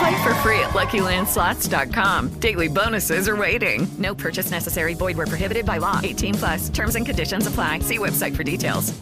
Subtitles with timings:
[0.00, 2.40] Play for free at LuckyLandSlots.com.
[2.40, 3.86] Daily bonuses are waiting.
[3.98, 4.94] No purchase necessary.
[4.94, 6.00] Void were prohibited by law.
[6.02, 6.68] 18 plus.
[6.70, 7.80] Terms and conditions apply.
[7.80, 8.94] See website for details.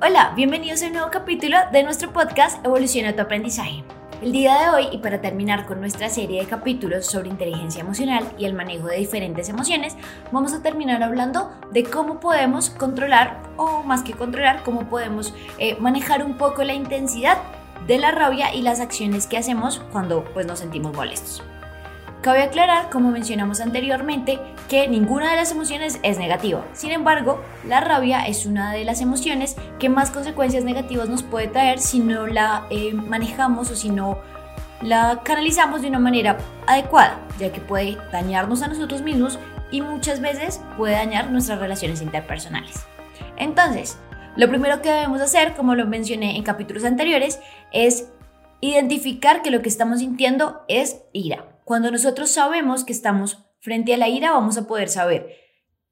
[0.00, 3.82] Hola, bienvenidos a un nuevo capítulo de nuestro podcast Evoluciona tu aprendizaje.
[4.22, 8.24] El día de hoy, y para terminar con nuestra serie de capítulos sobre inteligencia emocional
[8.38, 9.94] y el manejo de diferentes emociones,
[10.32, 15.76] vamos a terminar hablando de cómo podemos controlar, o más que controlar, cómo podemos eh,
[15.80, 17.36] manejar un poco la intensidad
[17.86, 21.42] de la rabia y las acciones que hacemos cuando pues, nos sentimos molestos.
[22.26, 26.66] Cabe aclarar, como mencionamos anteriormente, que ninguna de las emociones es negativa.
[26.72, 31.46] Sin embargo, la rabia es una de las emociones que más consecuencias negativas nos puede
[31.46, 34.18] traer si no la eh, manejamos o si no
[34.82, 39.38] la canalizamos de una manera adecuada, ya que puede dañarnos a nosotros mismos
[39.70, 42.86] y muchas veces puede dañar nuestras relaciones interpersonales.
[43.36, 43.98] Entonces,
[44.34, 47.38] lo primero que debemos hacer, como lo mencioné en capítulos anteriores,
[47.70, 48.08] es
[48.60, 51.55] identificar que lo que estamos sintiendo es ira.
[51.66, 55.34] Cuando nosotros sabemos que estamos frente a la ira, vamos a poder saber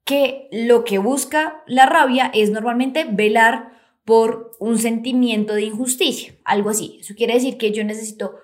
[0.05, 3.73] que lo que busca la rabia es normalmente velar
[4.05, 6.99] por un sentimiento de injusticia, algo así.
[7.01, 8.35] Eso quiere decir que yo necesito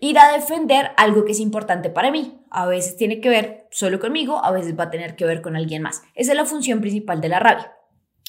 [0.00, 2.40] ir a defender algo que es importante para mí.
[2.48, 5.56] A veces tiene que ver solo conmigo, a veces va a tener que ver con
[5.56, 6.04] alguien más.
[6.14, 7.76] Esa es la función principal de la rabia.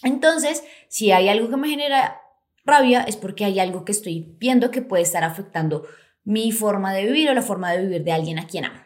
[0.04, 2.20] Entonces, si hay algo que me genera
[2.66, 5.86] rabia, es porque hay algo que estoy viendo que puede estar afectando
[6.28, 8.82] mi forma de vivir o la forma de vivir de alguien a quien amo.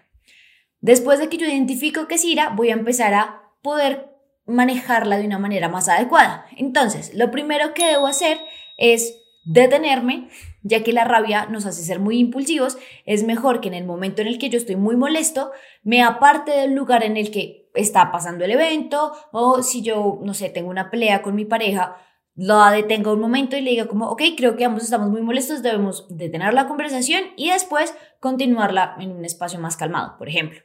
[0.79, 4.11] Después de que yo identifico que es ira, voy a empezar a poder
[4.45, 6.45] manejarla de una manera más adecuada.
[6.55, 8.37] Entonces, lo primero que debo hacer
[8.77, 10.29] es detenerme,
[10.61, 12.77] ya que la rabia nos hace ser muy impulsivos.
[13.07, 16.51] Es mejor que en el momento en el que yo estoy muy molesto, me aparte
[16.51, 20.69] del lugar en el que está pasando el evento o si yo, no sé, tengo
[20.69, 21.97] una pelea con mi pareja,
[22.41, 25.61] lo detenga un momento y le diga como, ok, creo que ambos estamos muy molestos,
[25.61, 30.59] debemos detener la conversación y después continuarla en un espacio más calmado, por ejemplo.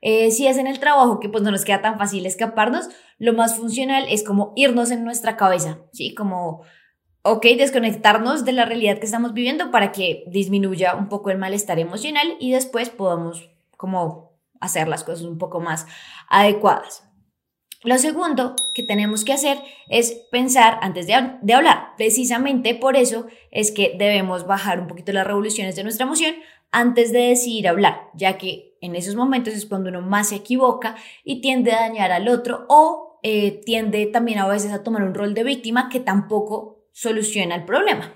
[0.00, 2.88] Eh, si es en el trabajo que pues no nos queda tan fácil escaparnos,
[3.18, 6.12] lo más funcional es como irnos en nuestra cabeza, ¿sí?
[6.12, 6.62] Como,
[7.22, 11.78] ok, desconectarnos de la realidad que estamos viviendo para que disminuya un poco el malestar
[11.78, 15.86] emocional y después podamos como hacer las cosas un poco más
[16.28, 17.04] adecuadas.
[17.84, 21.94] Lo segundo que tenemos que hacer es pensar antes de, hablar.
[21.96, 26.36] Precisamente por eso es que debemos bajar un poquito las revoluciones de nuestra emoción
[26.70, 30.96] antes de decidir hablar, ya que en esos momentos es cuando uno más se equivoca
[31.24, 35.14] y tiende a dañar al otro o eh, tiende también a veces a tomar un
[35.14, 38.14] rol de víctima que tampoco soluciona el problema.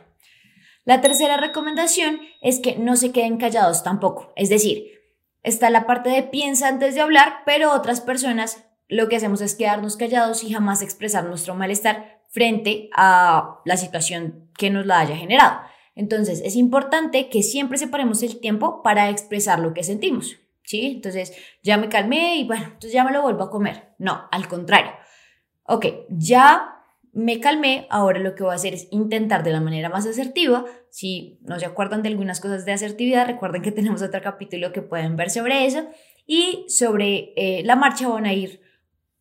[0.84, 4.92] La tercera recomendación es que no se queden callados tampoco, es decir,
[5.42, 9.54] está la parte de piensa antes de hablar, pero otras personas lo que hacemos es
[9.54, 15.16] quedarnos callados y jamás expresar nuestro malestar frente a la situación que nos la haya
[15.16, 15.60] generado.
[15.94, 20.36] Entonces, es importante que siempre separemos el tiempo para expresar lo que sentimos.
[20.62, 20.94] ¿Sí?
[20.96, 21.32] Entonces,
[21.62, 23.94] ya me calmé y bueno, entonces ya me lo vuelvo a comer.
[23.98, 24.90] No, al contrario.
[25.62, 26.82] Ok, ya
[27.12, 30.66] me calmé, ahora lo que voy a hacer es intentar de la manera más asertiva.
[30.90, 34.82] Si no se acuerdan de algunas cosas de asertividad, recuerden que tenemos otro capítulo que
[34.82, 35.86] pueden ver sobre eso.
[36.26, 38.60] Y sobre eh, la marcha van a ir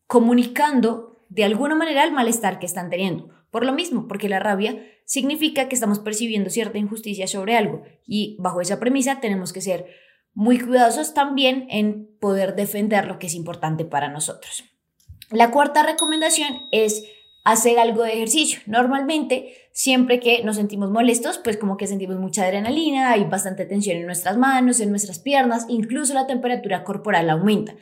[0.06, 3.30] comunicando de alguna manera el malestar que están teniendo.
[3.50, 8.36] Por lo mismo, porque la rabia significa que estamos percibiendo cierta injusticia sobre algo y
[8.38, 9.86] bajo esa premisa tenemos que ser
[10.34, 14.64] muy cuidadosos también en poder defender lo que es importante para nosotros.
[15.30, 17.04] La cuarta recomendación es
[17.46, 18.60] hacer algo de ejercicio.
[18.66, 23.96] Normalmente, siempre que nos sentimos molestos, pues como que sentimos mucha adrenalina, hay bastante tensión
[23.96, 27.74] en nuestras manos, en nuestras piernas, incluso la temperatura corporal aumenta.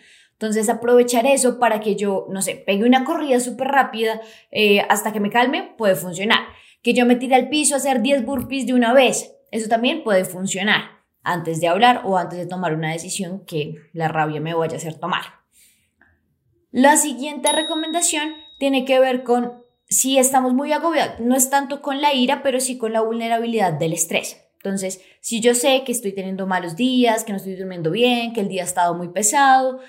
[0.44, 4.20] Entonces aprovechar eso para que yo, no sé, pegue una corrida súper rápida
[4.50, 6.40] eh, hasta que me calme, puede funcionar.
[6.82, 10.04] Que yo me tire al piso a hacer 10 burpees de una vez, eso también
[10.04, 10.82] puede funcionar
[11.22, 14.76] antes de hablar o antes de tomar una decisión que la rabia me vaya a
[14.76, 15.22] hacer tomar.
[16.70, 22.02] La siguiente recomendación tiene que ver con si estamos muy agobiados, no es tanto con
[22.02, 24.44] la ira, pero sí con la vulnerabilidad del estrés.
[24.56, 28.40] Entonces, si yo sé que estoy teniendo malos días, que no estoy durmiendo bien, que
[28.40, 29.80] el día ha estado muy pesado,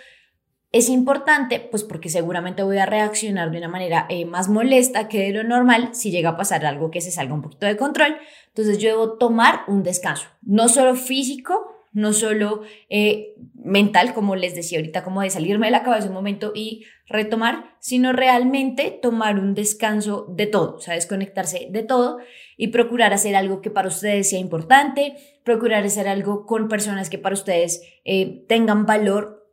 [0.75, 5.21] es importante, pues porque seguramente voy a reaccionar de una manera eh, más molesta que
[5.21, 8.17] de lo normal si llega a pasar algo que se salga un poquito de control.
[8.47, 14.53] Entonces yo debo tomar un descanso, no solo físico, no solo eh, mental, como les
[14.53, 19.39] decía ahorita, como de salirme de la cabeza un momento y retomar, sino realmente tomar
[19.39, 22.17] un descanso de todo, o sea, desconectarse de todo
[22.57, 27.17] y procurar hacer algo que para ustedes sea importante, procurar hacer algo con personas que
[27.17, 29.44] para ustedes eh, tengan valor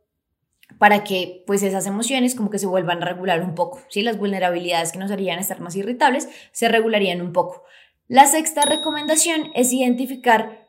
[0.83, 4.01] para que pues esas emociones como que se vuelvan a regular un poco, ¿sí?
[4.01, 7.63] Las vulnerabilidades que nos harían estar más irritables se regularían un poco.
[8.09, 10.67] La sexta recomendación es identificar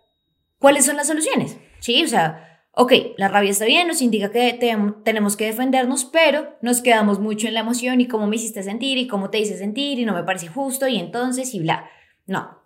[0.60, 1.58] ¿Cuáles son las soluciones?
[1.80, 4.56] Sí, o sea, ok, la rabia está bien, nos indica que
[5.04, 8.98] tenemos que defendernos, pero nos quedamos mucho en la emoción y cómo me hiciste sentir
[8.98, 11.90] y cómo te hice sentir y no me parece justo y entonces y bla.
[12.26, 12.63] No.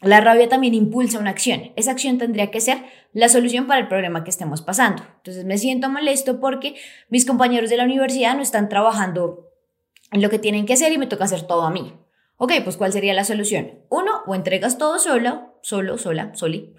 [0.00, 1.72] La rabia también impulsa una acción.
[1.74, 5.02] Esa acción tendría que ser la solución para el problema que estemos pasando.
[5.16, 6.76] Entonces me siento molesto porque
[7.08, 9.48] mis compañeros de la universidad no están trabajando
[10.12, 11.94] en lo que tienen que hacer y me toca hacer todo a mí.
[12.36, 13.80] Ok, pues ¿cuál sería la solución?
[13.88, 16.72] Uno, o entregas todo solo, solo, sola, soli,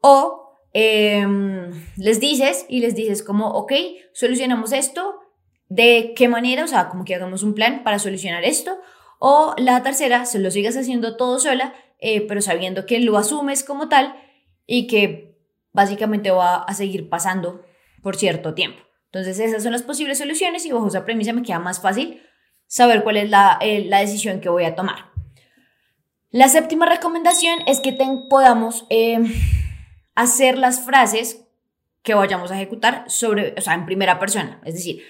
[0.00, 3.72] o em, les dices y les dices como, ok,
[4.14, 5.20] solucionamos esto,
[5.68, 6.64] ¿de qué manera?
[6.64, 8.78] O sea, como que hagamos un plan para solucionar esto.
[9.18, 13.62] O la tercera, se lo sigas haciendo todo sola, eh, pero sabiendo que lo asumes
[13.62, 14.14] como tal
[14.66, 15.38] y que
[15.72, 17.64] básicamente va a seguir pasando
[18.02, 18.82] por cierto tiempo.
[19.06, 22.20] Entonces esas son las posibles soluciones y bajo esa premisa me queda más fácil
[22.66, 25.12] saber cuál es la, eh, la decisión que voy a tomar.
[26.30, 27.96] La séptima recomendación es que
[28.28, 29.32] podamos em,
[30.16, 31.44] hacer las frases
[32.02, 34.60] que vayamos a ejecutar sobre, o sea, en primera persona.
[34.64, 35.04] Es decir,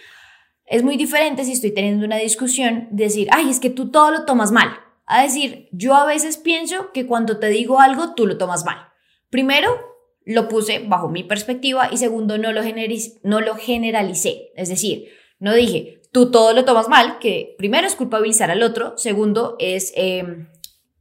[0.66, 4.26] es muy diferente si estoy teniendo una discusión, decir, ay, es que tú todo lo
[4.26, 4.76] tomas mal.
[5.06, 8.88] A decir, yo a veces pienso que cuando te digo algo, tú lo tomas mal.
[9.30, 9.92] Primero,
[10.24, 12.62] lo puse bajo mi perspectiva y segundo, no lo,
[13.24, 14.52] no lo generalicé.
[14.56, 15.08] Es decir,
[15.38, 19.92] no dije, tú todo lo tomas mal, que primero es culpabilizar al otro, segundo es
[19.96, 20.48] em,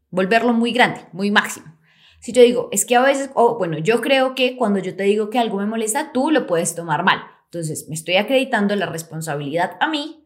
[0.09, 1.77] volverlo muy grande, muy máximo.
[2.21, 5.03] Si yo digo, es que a veces, o bueno, yo creo que cuando yo te
[5.03, 7.19] digo que algo me molesta, tú lo puedes tomar mal.
[7.45, 10.20] Entonces, me estoy acreditando la responsabilidad a mí,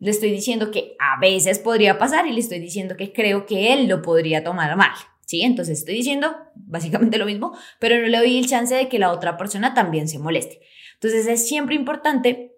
[0.00, 3.72] le estoy diciendo que a veces podría pasar y le estoy diciendo que creo que
[3.72, 4.92] él lo podría tomar mal.
[5.26, 5.42] ¿Sí?
[5.42, 9.12] Entonces estoy diciendo básicamente lo mismo, pero no le doy el chance de que la
[9.12, 10.60] otra persona también se moleste.
[10.94, 12.56] Entonces es siempre importante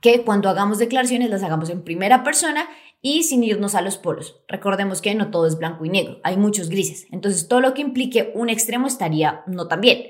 [0.00, 2.68] que cuando hagamos declaraciones las hagamos en primera persona
[3.02, 4.36] y sin irnos a los polos.
[4.48, 7.06] Recordemos que no todo es blanco y negro, hay muchos grises.
[7.10, 10.08] Entonces, todo lo que implique un extremo estaría no tan bien.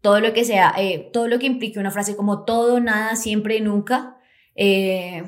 [0.00, 3.60] Todo lo que sea, eh, todo lo que implique una frase como todo, nada, siempre,
[3.60, 4.18] nunca.
[4.54, 5.24] Eh,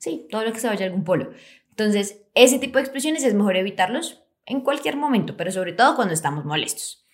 [0.00, 1.30] sí, todo lo que se vaya a algún polo.
[1.68, 6.14] Entonces, ese tipo de expresiones es mejor evitarlos en cualquier momento, pero sobre todo cuando
[6.14, 7.06] estamos molestos.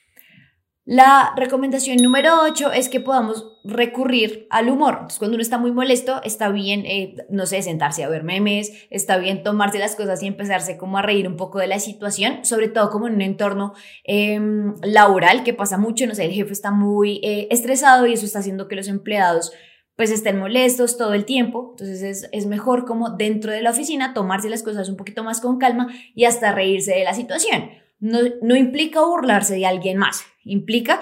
[0.85, 4.93] La recomendación número 8 es que podamos recurrir al humor.
[4.93, 8.71] Entonces, cuando uno está muy molesto, está bien, eh, no sé, sentarse a ver memes,
[8.89, 12.45] está bien tomarse las cosas y empezarse como a reír un poco de la situación,
[12.45, 13.75] sobre todo como en un entorno
[14.05, 18.25] em, laboral que pasa mucho, no sé, el jefe está muy eh, estresado y eso
[18.25, 19.51] está haciendo que los empleados
[19.97, 21.71] pues estén molestos todo el tiempo.
[21.73, 25.41] Entonces es, es mejor como dentro de la oficina tomarse las cosas un poquito más
[25.41, 31.01] con calma y hasta reírse de la situación no, implica burlarse de alguien más, implica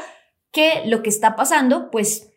[0.52, 2.32] que lo que está pasando, pues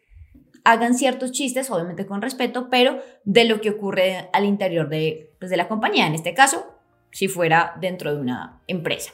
[0.63, 5.51] hagan ciertos chistes, obviamente con respeto, pero de lo que ocurre al interior de, pues,
[5.51, 6.65] de la compañía, en este caso,
[7.11, 9.13] si fuera dentro de una empresa.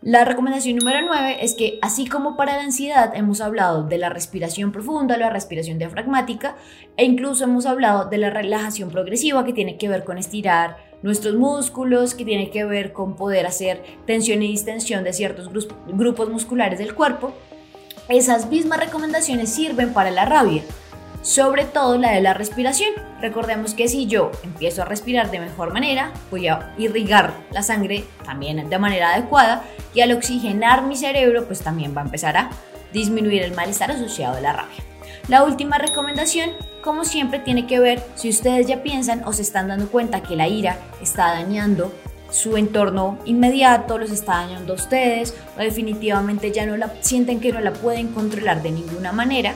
[0.00, 4.08] La recomendación número 9 es que así como para la ansiedad hemos hablado de la
[4.08, 6.54] respiración profunda, la respiración diafragmática
[6.96, 11.34] e incluso hemos hablado de la relajación progresiva que tiene que ver con estirar nuestros
[11.34, 15.50] músculos, que tiene que ver con poder hacer tensión y distensión de ciertos
[15.88, 17.32] grupos musculares del cuerpo,
[18.08, 20.62] esas mismas recomendaciones sirven para la rabia,
[21.22, 22.90] sobre todo la de la respiración.
[23.20, 28.04] Recordemos que si yo empiezo a respirar de mejor manera, voy a irrigar la sangre
[28.24, 32.50] también de manera adecuada y al oxigenar mi cerebro, pues también va a empezar a
[32.92, 34.84] disminuir el malestar asociado a la rabia.
[35.28, 36.50] La última recomendación,
[36.82, 40.36] como siempre, tiene que ver si ustedes ya piensan o se están dando cuenta que
[40.36, 41.92] la ira está dañando
[42.30, 47.52] su entorno inmediato, los está dañando a ustedes o definitivamente ya no la sienten que
[47.52, 49.54] no la pueden controlar de ninguna manera,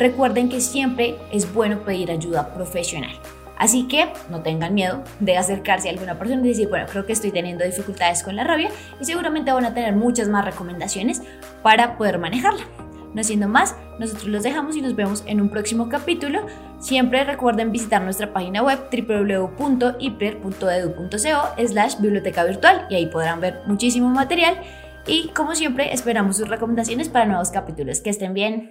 [0.00, 3.12] recuerden que siempre es bueno pedir ayuda profesional.
[3.56, 7.12] Así que no tengan miedo de acercarse a alguna persona y decir, bueno, creo que
[7.12, 11.20] estoy teniendo dificultades con la rabia y seguramente van a tener muchas más recomendaciones
[11.62, 12.64] para poder manejarla.
[13.12, 16.46] No siendo más, Nosotros los dejamos y nos vemos en un próximo capítulo.
[16.78, 24.08] Siempre recuerden visitar nuestra página web www.hiper.edu.co slash biblioteca virtual y ahí podrán ver muchísimo
[24.08, 24.62] material.
[25.06, 28.00] Y como siempre, esperamos sus recomendaciones para nuevos capítulos.
[28.00, 28.70] Que estén bien.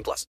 [0.00, 0.26] 18 plus.